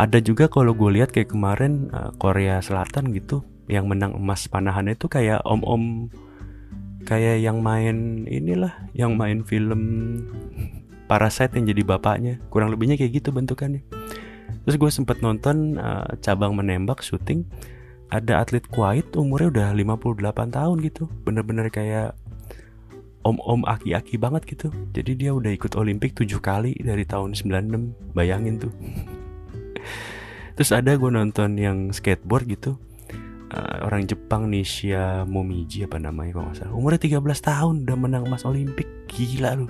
ada 0.00 0.18
juga 0.22 0.46
kalau 0.46 0.72
gue 0.72 0.96
lihat 0.96 1.10
kayak 1.10 1.34
kemarin 1.34 1.90
uh, 1.90 2.14
Korea 2.16 2.62
Selatan 2.62 3.12
gitu 3.12 3.42
yang 3.68 3.84
menang 3.84 4.16
emas 4.16 4.48
panahan 4.48 4.88
itu 4.90 5.06
kayak 5.12 5.42
om-om 5.44 6.10
kayak 7.04 7.42
yang 7.42 7.60
main 7.60 8.24
inilah 8.24 8.72
yang 8.96 9.14
main 9.20 9.42
film 9.44 9.82
Parasite 11.10 11.58
yang 11.58 11.66
jadi 11.66 11.82
bapaknya. 11.82 12.38
Kurang 12.54 12.70
lebihnya 12.70 12.94
kayak 12.94 13.18
gitu 13.18 13.34
bentukannya. 13.34 13.82
Terus 14.62 14.76
gue 14.78 14.90
sempat 14.94 15.18
nonton 15.18 15.74
uh, 15.74 16.06
cabang 16.22 16.54
menembak 16.54 17.02
syuting. 17.02 17.42
Ada 18.14 18.46
atlet 18.46 18.62
Kuwait 18.70 19.10
umurnya 19.18 19.74
udah 19.74 19.98
58 19.98 20.54
tahun 20.54 20.76
gitu. 20.86 21.10
Bener-bener 21.26 21.66
kayak 21.66 22.14
om-om 23.26 23.66
aki-aki 23.66 24.22
banget 24.22 24.46
gitu. 24.46 24.70
Jadi 24.94 25.18
dia 25.18 25.34
udah 25.34 25.50
ikut 25.50 25.74
Olimpik 25.74 26.14
7 26.14 26.30
kali 26.38 26.78
dari 26.78 27.02
tahun 27.02 27.34
96 27.34 28.14
bayangin 28.14 28.62
tuh. 28.62 28.70
Terus 30.54 30.70
ada 30.70 30.94
gue 30.94 31.10
nonton 31.10 31.58
yang 31.58 31.90
skateboard 31.90 32.46
gitu. 32.46 32.78
Uh, 33.50 33.82
orang 33.82 34.06
Jepang 34.06 34.46
Nisha 34.46 35.26
Momiji 35.26 35.82
apa 35.82 35.98
namanya 35.98 36.38
kalau 36.38 36.54
nggak 36.54 36.58
salah. 36.62 36.74
Umurnya 36.78 37.02
13 37.02 37.18
tahun 37.42 37.74
udah 37.82 37.96
menang 37.98 38.24
emas 38.30 38.46
Olimpik. 38.46 38.86
Gila 39.10 39.58
lu 39.58 39.66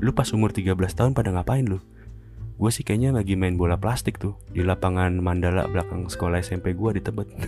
lu 0.00 0.12
pas 0.12 0.28
umur 0.32 0.52
13 0.52 0.76
tahun 0.76 1.12
pada 1.16 1.32
ngapain 1.32 1.64
lu 1.64 1.80
gue 2.56 2.70
sih 2.72 2.84
kayaknya 2.84 3.12
lagi 3.12 3.36
main 3.36 3.60
bola 3.60 3.76
plastik 3.76 4.16
tuh 4.16 4.36
di 4.48 4.64
lapangan 4.64 5.12
Mandala 5.20 5.68
belakang 5.68 6.08
sekolah 6.08 6.40
SMP 6.40 6.72
gue 6.72 6.90
di 6.96 7.02
Tebet 7.04 7.28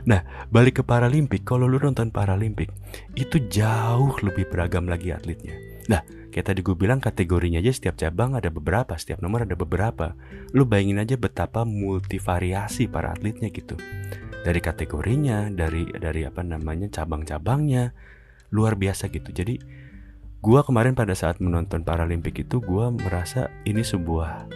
Nah, 0.00 0.24
balik 0.48 0.80
ke 0.80 0.82
Paralimpik, 0.82 1.44
kalau 1.44 1.68
lu 1.68 1.76
nonton 1.76 2.08
Paralimpik, 2.08 2.72
itu 3.20 3.36
jauh 3.52 4.16
lebih 4.24 4.48
beragam 4.48 4.88
lagi 4.88 5.12
atletnya. 5.12 5.52
Nah, 5.92 6.00
Kayak 6.30 6.46
tadi 6.54 6.60
gue 6.62 6.76
bilang 6.78 7.02
kategorinya 7.02 7.58
aja 7.58 7.74
setiap 7.74 7.98
cabang 7.98 8.38
ada 8.38 8.54
beberapa, 8.54 8.94
setiap 8.94 9.18
nomor 9.18 9.42
ada 9.42 9.58
beberapa. 9.58 10.14
Lu 10.54 10.62
bayangin 10.62 11.02
aja 11.02 11.18
betapa 11.18 11.66
multivariasi 11.66 12.86
para 12.86 13.10
atletnya 13.10 13.50
gitu. 13.50 13.74
Dari 14.46 14.62
kategorinya, 14.62 15.50
dari 15.50 15.90
dari 15.90 16.22
apa 16.22 16.46
namanya 16.46 16.86
cabang-cabangnya, 16.86 17.92
luar 18.50 18.78
biasa 18.78 19.10
gitu. 19.10 19.30
Jadi 19.30 19.58
gue 20.40 20.60
kemarin 20.62 20.94
pada 20.94 21.14
saat 21.14 21.38
menonton 21.42 21.82
Paralimpik 21.82 22.46
itu 22.46 22.62
gue 22.62 22.84
merasa 22.94 23.50
ini 23.66 23.82
sebuah 23.82 24.50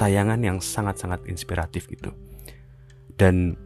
tayangan 0.00 0.40
yang 0.40 0.58
sangat-sangat 0.62 1.28
inspiratif 1.28 1.88
gitu. 1.88 2.16
Dan 3.16 3.56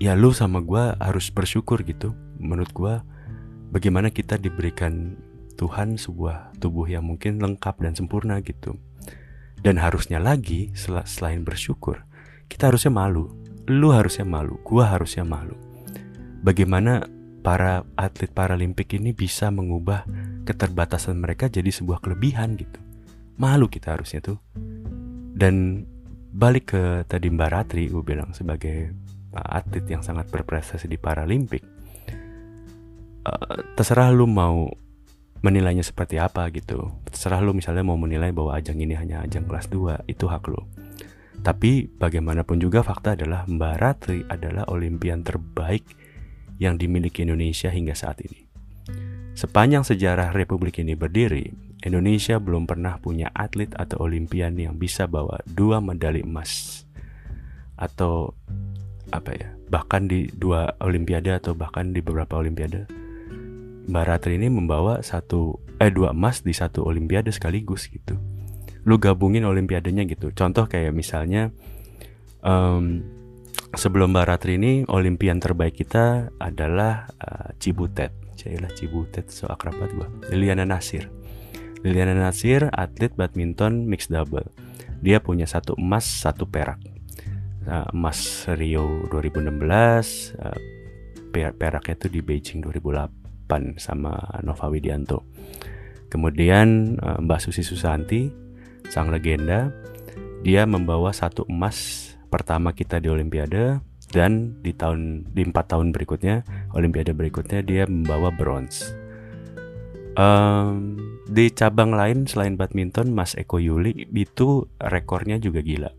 ya 0.00 0.16
lu 0.16 0.32
sama 0.32 0.64
gue 0.64 0.96
harus 1.00 1.28
bersyukur 1.32 1.84
gitu. 1.84 2.16
Menurut 2.40 2.72
gue 2.72 2.94
bagaimana 3.72 4.12
kita 4.12 4.40
diberikan 4.40 5.16
Tuhan 5.56 5.96
sebuah 5.96 6.60
tubuh 6.60 6.84
yang 6.84 7.08
mungkin 7.08 7.40
lengkap 7.40 7.80
dan 7.80 7.96
sempurna 7.96 8.44
gitu. 8.44 8.76
Dan 9.56 9.80
harusnya 9.80 10.20
lagi 10.20 10.70
sel 10.76 11.00
selain 11.08 11.42
bersyukur, 11.42 12.04
kita 12.46 12.68
harusnya 12.68 12.92
malu. 12.92 13.32
Lu 13.66 13.90
harusnya 13.90 14.22
malu, 14.22 14.62
gua 14.62 14.94
harusnya 14.94 15.26
malu. 15.26 15.58
Bagaimana 16.44 17.02
para 17.46 17.86
atlet 17.94 18.26
paralimpik 18.26 18.98
ini 18.98 19.14
bisa 19.14 19.54
mengubah 19.54 20.02
keterbatasan 20.42 21.14
mereka 21.14 21.46
jadi 21.46 21.70
sebuah 21.70 22.02
kelebihan 22.02 22.58
gitu. 22.58 22.82
Malu 23.38 23.70
kita 23.70 23.94
harusnya 23.94 24.18
tuh. 24.18 24.42
Dan 25.36 25.86
balik 26.34 26.74
ke 26.74 27.06
tadi 27.06 27.30
Mbak 27.30 27.50
Ratri 27.54 27.86
gue 27.86 28.02
bilang 28.02 28.34
sebagai 28.34 28.90
uh, 29.30 29.48
atlet 29.56 29.86
yang 29.86 30.02
sangat 30.02 30.28
berprestasi 30.28 30.84
di 30.84 31.00
Paralimpik 31.00 31.64
uh, 33.24 33.56
terserah 33.72 34.12
lu 34.12 34.28
mau 34.28 34.68
menilainya 35.40 35.80
seperti 35.80 36.20
apa 36.20 36.44
gitu 36.52 36.92
terserah 37.08 37.40
lu 37.40 37.56
misalnya 37.56 37.88
mau 37.88 37.96
menilai 37.96 38.36
bahwa 38.36 38.52
ajang 38.52 38.76
ini 38.76 38.92
hanya 38.92 39.24
ajang 39.24 39.48
kelas 39.48 39.72
2 39.72 40.12
itu 40.12 40.28
hak 40.28 40.44
lu 40.52 40.60
tapi 41.40 41.88
bagaimanapun 41.88 42.60
juga 42.60 42.84
fakta 42.84 43.16
adalah 43.16 43.48
Mbak 43.48 43.74
Ratri 43.80 44.20
adalah 44.28 44.68
olimpian 44.68 45.24
terbaik 45.24 45.88
yang 46.56 46.80
dimiliki 46.80 47.24
Indonesia 47.24 47.68
hingga 47.68 47.92
saat 47.96 48.22
ini. 48.24 48.48
Sepanjang 49.36 49.84
sejarah 49.84 50.32
Republik 50.32 50.80
ini 50.80 50.96
berdiri, 50.96 51.52
Indonesia 51.84 52.40
belum 52.40 52.64
pernah 52.64 52.96
punya 52.96 53.28
atlet 53.36 53.68
atau 53.76 54.08
olimpian 54.08 54.56
yang 54.56 54.80
bisa 54.80 55.04
bawa 55.04 55.44
dua 55.44 55.84
medali 55.84 56.24
emas. 56.24 56.82
Atau 57.76 58.32
apa 59.12 59.36
ya 59.36 59.52
bahkan 59.70 60.08
di 60.08 60.32
dua 60.32 60.74
olimpiade 60.82 61.30
atau 61.30 61.54
bahkan 61.54 61.94
di 61.94 62.02
beberapa 62.02 62.42
olimpiade 62.42 62.90
Mbak 63.86 64.02
Ratri 64.02 64.34
ini 64.34 64.50
membawa 64.50 64.98
satu 64.98 65.62
eh 65.78 65.94
dua 65.94 66.10
emas 66.10 66.42
di 66.42 66.50
satu 66.50 66.82
olimpiade 66.82 67.30
sekaligus 67.30 67.86
gitu. 67.86 68.18
Lu 68.82 68.98
gabungin 68.98 69.46
olimpiadenya 69.46 70.02
gitu. 70.10 70.34
Contoh 70.34 70.66
kayak 70.66 70.90
misalnya 70.90 71.54
um, 72.42 73.02
sebelum 73.74 74.12
Mbak 74.12 74.26
Ratri 74.26 74.56
ini 74.56 74.82
olimpian 74.88 75.38
terbaik 75.38 75.78
kita 75.80 76.32
adalah 76.40 77.08
uh, 77.20 77.50
Cibutet. 77.60 78.12
Cailah 78.36 78.72
Cibutet 78.76 79.32
so 79.32 79.48
akrab 79.48 79.76
banget 79.80 79.92
gua. 79.96 80.08
Liliana 80.32 80.68
Nasir. 80.68 81.08
Liliana 81.80 82.16
Nasir 82.16 82.68
atlet 82.72 83.12
badminton 83.16 83.88
mixed 83.88 84.12
double. 84.12 84.48
Dia 85.00 85.20
punya 85.20 85.48
satu 85.48 85.76
emas 85.76 86.04
satu 86.04 86.48
perak. 86.48 86.80
Uh, 87.66 87.86
emas 87.90 88.46
Rio 88.54 89.10
2016 89.10 90.38
uh, 90.38 90.58
peraknya 91.34 91.94
itu 91.98 92.08
di 92.08 92.20
Beijing 92.24 92.64
2008 92.64 93.76
sama 93.76 94.16
Nova 94.40 94.66
Widianto. 94.72 95.26
Kemudian 96.06 96.96
eh, 96.96 97.18
Mbak 97.20 97.40
Susi 97.42 97.66
Susanti, 97.66 98.30
sang 98.88 99.10
legenda, 99.10 99.74
dia 100.46 100.62
membawa 100.64 101.10
satu 101.10 101.44
emas 101.50 102.05
pertama 102.28 102.74
kita 102.76 102.98
di 102.98 103.08
Olimpiade 103.08 103.80
dan 104.10 104.62
di 104.62 104.70
tahun 104.70 105.26
di 105.34 105.42
empat 105.42 105.74
tahun 105.74 105.90
berikutnya 105.90 106.46
Olimpiade 106.74 107.10
berikutnya 107.16 107.62
dia 107.62 107.84
membawa 107.88 108.30
bronze. 108.30 108.94
Um, 110.16 110.96
di 111.28 111.52
cabang 111.52 111.92
lain 111.92 112.24
selain 112.24 112.56
badminton, 112.56 113.12
Mas 113.12 113.36
Eko 113.36 113.60
Yuli 113.60 114.08
itu 114.16 114.64
rekornya 114.80 115.36
juga 115.36 115.60
gila. 115.60 115.92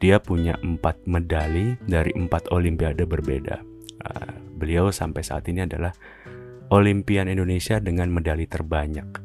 Dia 0.00 0.16
punya 0.16 0.56
empat 0.64 1.04
medali 1.04 1.76
dari 1.84 2.14
empat 2.16 2.48
Olimpiade 2.48 3.04
berbeda. 3.04 3.60
Uh, 4.00 4.32
beliau 4.56 4.88
sampai 4.88 5.20
saat 5.20 5.44
ini 5.52 5.68
adalah 5.68 5.92
Olimpian 6.72 7.28
Indonesia 7.28 7.76
dengan 7.76 8.08
medali 8.08 8.48
terbanyak. 8.48 9.20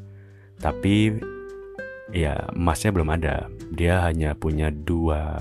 Tapi 0.60 1.16
ya 2.12 2.52
emasnya 2.52 2.92
belum 2.92 3.08
ada. 3.16 3.48
Dia 3.72 4.04
hanya 4.04 4.36
punya 4.36 4.68
dua 4.68 5.32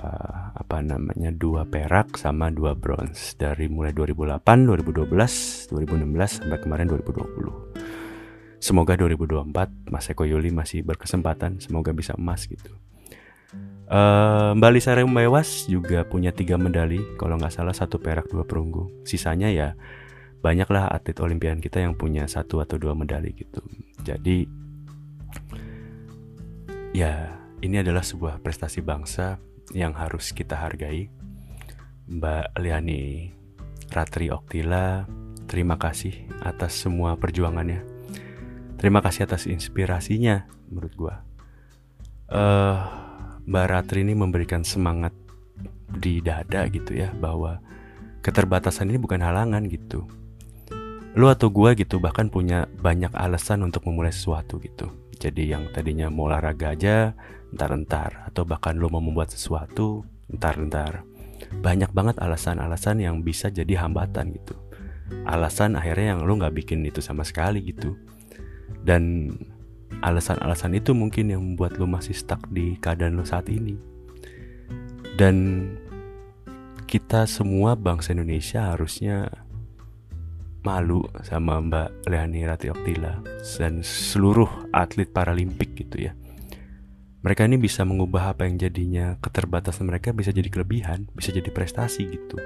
apa 0.59 0.83
namanya 0.83 1.31
dua 1.31 1.63
perak 1.63 2.19
sama 2.19 2.51
dua 2.51 2.75
bronze 2.75 3.39
dari 3.39 3.71
mulai 3.71 3.95
2008, 3.95 4.43
2012, 4.67 5.71
2016 5.71 6.43
sampai 6.43 6.59
kemarin 6.59 6.91
2020. 6.91 8.59
Semoga 8.59 8.99
2024 8.99 9.87
Mas 9.87 10.11
Eko 10.11 10.27
Yuli 10.27 10.51
masih 10.51 10.83
berkesempatan, 10.83 11.63
semoga 11.63 11.95
bisa 11.95 12.11
emas 12.19 12.43
gitu. 12.43 12.75
Uh, 13.89 14.53
Mbak 14.59 14.71
Lisa 14.75 14.93
Rembewas 14.93 15.65
juga 15.65 16.03
punya 16.05 16.35
tiga 16.35 16.59
medali, 16.59 16.99
kalau 17.15 17.39
nggak 17.39 17.55
salah 17.55 17.73
satu 17.73 17.97
perak 17.97 18.27
dua 18.27 18.43
perunggu. 18.43 18.91
Sisanya 19.07 19.47
ya 19.47 19.79
banyaklah 20.43 20.91
atlet 20.91 21.17
olimpian 21.23 21.63
kita 21.63 21.79
yang 21.79 21.95
punya 21.95 22.27
satu 22.27 22.59
atau 22.59 22.75
dua 22.75 22.93
medali 22.93 23.31
gitu. 23.31 23.63
Jadi 24.03 24.43
ya 26.91 27.39
ini 27.63 27.75
adalah 27.79 28.03
sebuah 28.03 28.43
prestasi 28.43 28.83
bangsa 28.83 29.39
yang 29.73 29.93
harus 29.97 30.31
kita 30.33 30.57
hargai. 30.57 31.09
Mbak 32.09 32.57
Liani 32.57 33.29
Ratri 33.93 34.33
Oktila, 34.33 35.05
terima 35.45 35.77
kasih 35.77 36.25
atas 36.41 36.77
semua 36.77 37.17
perjuangannya. 37.17 37.85
Terima 38.81 39.03
kasih 39.03 39.29
atas 39.29 39.45
inspirasinya 39.45 40.49
menurut 40.69 40.93
gua. 40.97 41.15
Uh, 42.29 42.77
Mbak 43.49 43.65
Ratri 43.69 44.05
ini 44.05 44.13
memberikan 44.13 44.61
semangat 44.61 45.13
di 45.89 46.21
dada 46.21 46.69
gitu 46.69 46.93
ya 46.93 47.09
bahwa 47.17 47.57
keterbatasan 48.21 48.93
ini 48.93 49.01
bukan 49.01 49.25
halangan 49.25 49.65
gitu 49.65 50.05
lu 51.17 51.25
atau 51.25 51.49
gue 51.49 51.73
gitu 51.73 51.97
bahkan 51.97 52.29
punya 52.29 52.69
banyak 52.81 53.09
alasan 53.17 53.65
untuk 53.65 53.85
memulai 53.89 54.13
sesuatu 54.13 54.61
gitu. 54.61 54.93
Jadi 55.19 55.51
yang 55.51 55.67
tadinya 55.73 56.07
mau 56.07 56.29
olahraga 56.29 56.77
aja 56.77 57.17
entar-entar. 57.51 58.29
Atau 58.29 58.45
bahkan 58.45 58.77
lu 58.77 58.87
mau 58.87 59.01
membuat 59.01 59.33
sesuatu 59.33 60.05
entar-entar. 60.29 61.03
Banyak 61.59 61.91
banget 61.91 62.21
alasan-alasan 62.21 63.01
yang 63.01 63.25
bisa 63.25 63.49
jadi 63.49 63.83
hambatan 63.83 64.31
gitu. 64.37 64.55
Alasan 65.25 65.73
akhirnya 65.73 66.15
yang 66.15 66.21
lu 66.23 66.37
nggak 66.37 66.53
bikin 66.53 66.85
itu 66.85 67.01
sama 67.01 67.25
sekali 67.25 67.65
gitu. 67.65 67.97
Dan 68.85 69.33
alasan-alasan 69.99 70.77
itu 70.77 70.95
mungkin 70.95 71.33
yang 71.33 71.41
membuat 71.43 71.75
lu 71.81 71.89
masih 71.89 72.13
stuck 72.13 72.39
di 72.53 72.77
keadaan 72.79 73.19
lu 73.19 73.25
saat 73.25 73.49
ini. 73.49 73.75
Dan 75.19 75.67
kita 76.87 77.27
semua 77.27 77.75
bangsa 77.75 78.15
Indonesia 78.15 78.71
harusnya 78.71 79.27
malu 80.63 81.05
sama 81.23 81.59
Mbak 81.59 82.09
Leani 82.11 82.43
Rati 82.43 82.67
Oktila 82.71 83.19
dan 83.59 83.81
seluruh 83.83 84.71
atlet 84.75 85.07
paralimpik 85.07 85.75
gitu 85.75 86.09
ya. 86.09 86.13
Mereka 87.19 87.51
ini 87.51 87.59
bisa 87.59 87.83
mengubah 87.83 88.31
apa 88.31 88.47
yang 88.47 88.55
jadinya 88.55 89.19
keterbatasan 89.19 89.91
mereka 89.91 90.15
bisa 90.15 90.31
jadi 90.31 90.47
kelebihan, 90.47 91.11
bisa 91.11 91.35
jadi 91.35 91.51
prestasi 91.51 92.07
gitu. 92.07 92.39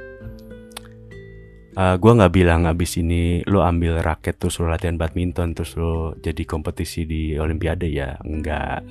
Uh, 1.74 1.94
ah, 1.94 1.96
gue 1.98 2.12
nggak 2.14 2.34
bilang 2.34 2.70
abis 2.70 3.02
ini 3.02 3.42
lo 3.50 3.66
ambil 3.66 3.98
raket 4.06 4.38
terus 4.38 4.62
lo 4.62 4.70
latihan 4.70 4.94
badminton 4.94 5.58
terus 5.58 5.74
lo 5.74 6.14
jadi 6.22 6.46
kompetisi 6.46 7.02
di 7.10 7.34
olimpiade 7.34 7.90
ya 7.90 8.14
enggak 8.22 8.86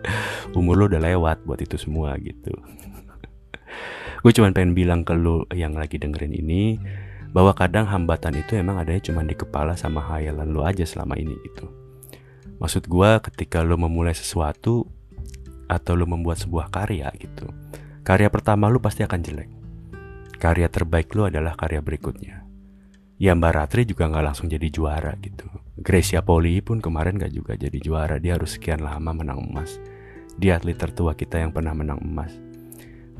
umur 0.56 0.72
lo 0.80 0.84
udah 0.88 1.04
lewat 1.04 1.44
buat 1.44 1.60
itu 1.60 1.76
semua 1.76 2.16
gitu 2.16 2.48
gue 4.24 4.32
cuma 4.32 4.56
pengen 4.56 4.72
bilang 4.72 5.04
ke 5.04 5.12
lo 5.12 5.44
yang 5.52 5.76
lagi 5.76 6.00
dengerin 6.00 6.32
ini 6.32 6.80
bahwa 7.34 7.50
kadang 7.50 7.90
hambatan 7.90 8.38
itu 8.38 8.54
emang 8.54 8.78
adanya 8.78 9.10
cuma 9.10 9.26
di 9.26 9.34
kepala 9.34 9.74
sama 9.74 9.98
hayalan 9.98 10.54
lo 10.54 10.62
aja 10.62 10.86
selama 10.86 11.18
ini 11.18 11.34
gitu. 11.42 11.66
Maksud 12.62 12.86
gue 12.86 13.10
ketika 13.26 13.66
lo 13.66 13.74
memulai 13.74 14.14
sesuatu 14.14 14.86
atau 15.66 15.92
lo 15.98 16.06
membuat 16.06 16.38
sebuah 16.38 16.70
karya 16.70 17.10
gitu, 17.18 17.50
karya 18.06 18.30
pertama 18.30 18.70
lo 18.70 18.78
pasti 18.78 19.02
akan 19.02 19.20
jelek. 19.20 19.50
Karya 20.38 20.70
terbaik 20.70 21.10
lo 21.18 21.26
adalah 21.26 21.58
karya 21.58 21.82
berikutnya. 21.82 22.46
Ya 23.18 23.34
Mbak 23.34 23.52
Ratri 23.54 23.82
juga 23.82 24.06
nggak 24.06 24.24
langsung 24.30 24.46
jadi 24.46 24.70
juara 24.70 25.18
gitu. 25.18 25.50
Gracia 25.74 26.22
Poli 26.22 26.62
pun 26.62 26.78
kemarin 26.78 27.18
gak 27.18 27.34
juga 27.34 27.58
jadi 27.58 27.78
juara. 27.82 28.18
Dia 28.22 28.38
harus 28.38 28.58
sekian 28.58 28.82
lama 28.82 29.10
menang 29.10 29.42
emas. 29.42 29.78
Dia 30.38 30.58
atlet 30.58 30.74
tertua 30.74 31.14
kita 31.14 31.38
yang 31.38 31.54
pernah 31.54 31.74
menang 31.74 32.02
emas. 32.02 32.30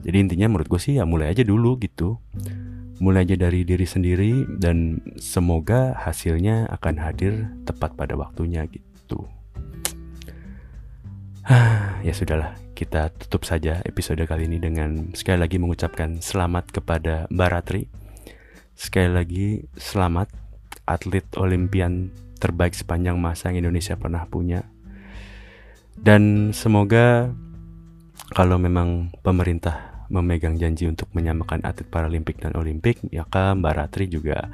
Jadi 0.05 0.17
intinya 0.19 0.51
menurut 0.51 0.69
gue 0.69 0.81
sih 0.83 0.99
ya 0.99 1.07
mulai 1.07 1.33
aja 1.33 1.47
dulu 1.47 1.81
gitu 1.81 2.21
mulai 3.03 3.27
aja 3.27 3.35
dari 3.35 3.67
diri 3.67 3.87
sendiri 3.87 4.47
dan 4.61 5.03
semoga 5.19 5.97
hasilnya 5.99 6.71
akan 6.71 6.95
hadir 7.01 7.51
tepat 7.67 7.99
pada 7.99 8.15
waktunya 8.15 8.67
gitu. 8.71 9.27
ya 12.07 12.13
sudahlah, 12.15 12.55
kita 12.73 13.11
tutup 13.15 13.43
saja 13.45 13.83
episode 13.85 14.23
kali 14.25 14.47
ini 14.47 14.59
dengan 14.63 15.15
sekali 15.15 15.43
lagi 15.43 15.57
mengucapkan 15.59 16.23
selamat 16.23 16.71
kepada 16.71 17.27
Mbak 17.31 17.51
Ratri. 17.51 17.83
Sekali 18.75 19.11
lagi 19.11 19.47
selamat 19.79 20.31
atlet 20.85 21.25
olimpian 21.39 22.11
terbaik 22.43 22.75
sepanjang 22.75 23.17
masa 23.17 23.49
yang 23.51 23.67
Indonesia 23.67 23.95
pernah 23.97 24.27
punya. 24.27 24.67
Dan 25.95 26.51
semoga 26.51 27.31
kalau 28.35 28.59
memang 28.59 29.15
pemerintah 29.23 29.94
memegang 30.13 30.61
janji 30.61 30.89
untuk 30.89 31.09
menyamakan 31.17 31.65
atlet 31.65 31.89
paralimpik 31.89 32.41
dan 32.41 32.53
olimpik, 32.57 33.01
maka 33.13 33.57
Mbak 33.57 33.75
Ratri 33.75 34.07
juga 34.09 34.49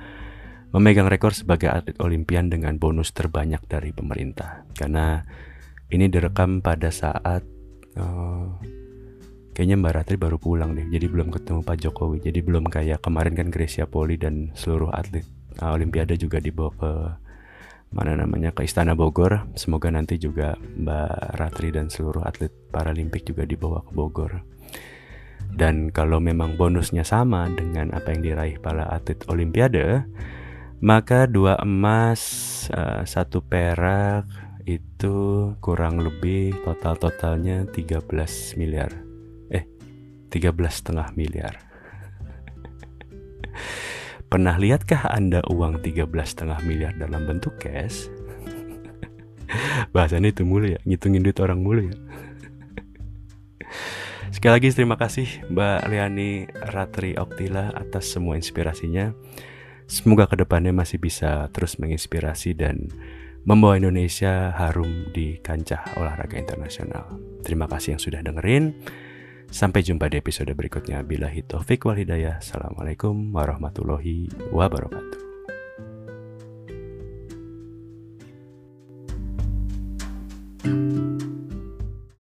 memegang 0.70 1.10
rekor 1.10 1.34
sebagai 1.34 1.70
atlet 1.70 1.98
olimpian 1.98 2.46
dengan 2.46 2.78
bonus 2.78 3.10
terbanyak 3.10 3.62
dari 3.66 3.90
pemerintah. 3.90 4.62
Karena 4.74 5.18
ini 5.90 6.06
direkam 6.06 6.62
pada 6.62 6.94
saat 6.94 7.42
uh, 7.98 8.46
kayaknya 9.50 9.76
Mbak 9.82 9.94
Ratri 9.94 10.16
baru 10.16 10.38
pulang 10.38 10.78
deh, 10.78 10.86
jadi 10.86 11.10
belum 11.10 11.34
ketemu 11.34 11.60
Pak 11.66 11.76
Jokowi. 11.82 12.22
Jadi 12.22 12.38
belum 12.46 12.70
kayak 12.70 13.02
kemarin 13.02 13.34
kan 13.34 13.50
Gracia 13.50 13.90
Poli 13.90 14.14
dan 14.14 14.54
seluruh 14.54 14.94
atlet 14.94 15.26
uh, 15.58 15.74
olimpiade 15.74 16.14
juga 16.14 16.38
dibawa 16.38 16.70
ke 16.78 16.92
mana 17.90 18.14
namanya 18.14 18.54
ke 18.54 18.62
Istana 18.62 18.94
Bogor. 18.94 19.50
Semoga 19.58 19.90
nanti 19.90 20.14
juga 20.14 20.54
Mbak 20.54 21.34
Ratri 21.34 21.74
dan 21.74 21.90
seluruh 21.90 22.22
atlet 22.22 22.54
Paralimpik 22.70 23.26
juga 23.26 23.42
dibawa 23.42 23.82
ke 23.82 23.90
Bogor. 23.90 24.59
Dan 25.54 25.90
kalau 25.92 26.22
memang 26.22 26.56
bonusnya 26.56 27.04
sama 27.04 27.50
dengan 27.52 27.92
apa 27.92 28.14
yang 28.14 28.22
diraih 28.22 28.56
para 28.62 28.86
atlet 28.88 29.20
Olimpiade, 29.28 30.06
maka 30.80 31.28
dua 31.28 31.60
emas, 31.60 32.22
uh, 32.72 33.04
satu 33.04 33.44
perak 33.44 34.24
itu 34.64 35.50
kurang 35.60 36.00
lebih 36.00 36.56
total-totalnya 36.64 37.68
13 37.68 38.56
miliar. 38.56 38.88
Eh, 39.52 39.68
13 40.32 40.72
setengah 40.72 41.12
miliar. 41.18 41.54
Pernah 44.30 44.56
lihatkah 44.56 45.10
Anda 45.10 45.44
uang 45.50 45.84
13 45.84 46.06
setengah 46.24 46.64
miliar 46.64 46.96
dalam 46.96 47.28
bentuk 47.28 47.60
cash? 47.60 48.08
Bahasannya 49.94 50.32
itu 50.32 50.46
mulu 50.46 50.70
ya, 50.70 50.80
ngitungin 50.86 51.26
duit 51.26 51.36
orang 51.44 51.60
mulu 51.60 51.90
ya. 51.90 51.96
Sekali 54.40 54.56
lagi 54.56 54.72
terima 54.72 54.96
kasih 54.96 55.28
Mbak 55.52 55.80
Liani 55.92 56.48
Ratri 56.72 57.12
Oktila 57.12 57.76
atas 57.76 58.08
semua 58.08 58.40
inspirasinya. 58.40 59.12
Semoga 59.84 60.24
ke 60.32 60.40
depannya 60.40 60.72
masih 60.72 60.96
bisa 60.96 61.52
terus 61.52 61.76
menginspirasi 61.76 62.56
dan 62.56 62.88
membawa 63.44 63.76
Indonesia 63.76 64.48
harum 64.56 65.12
di 65.12 65.36
kancah 65.44 65.92
olahraga 66.00 66.40
internasional. 66.40 67.20
Terima 67.44 67.68
kasih 67.68 67.92
yang 67.92 68.00
sudah 68.00 68.24
dengerin. 68.24 68.80
Sampai 69.52 69.84
jumpa 69.84 70.08
di 70.08 70.16
episode 70.16 70.56
berikutnya. 70.56 71.04
Bila 71.04 71.28
hitofik 71.28 71.84
wal 71.84 72.00
hidayah. 72.00 72.40
Assalamualaikum 72.40 73.36
warahmatullahi 73.36 74.32
wabarakatuh. 74.56 75.28